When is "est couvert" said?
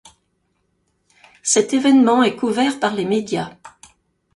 2.23-2.79